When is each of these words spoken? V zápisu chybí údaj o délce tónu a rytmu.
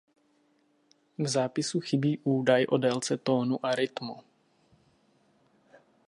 V 1.19 1.27
zápisu 1.27 1.79
chybí 1.81 2.17
údaj 2.25 2.65
o 2.65 2.77
délce 2.77 3.17
tónu 3.17 3.65
a 3.65 3.75
rytmu. 3.77 4.15